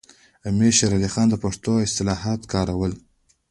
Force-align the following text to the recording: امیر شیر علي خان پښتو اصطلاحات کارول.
امیر 0.49 0.71
شیر 0.77 0.91
علي 0.97 1.09
خان 1.13 1.29
پښتو 1.43 1.71
اصطلاحات 1.85 2.41
کارول. 2.53 2.91